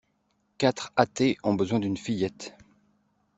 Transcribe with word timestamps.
Quatre 0.57 0.91
athées 0.95 1.37
ont 1.43 1.53
besoin 1.53 1.77
d'une 1.79 1.95
fillette. 1.95 2.57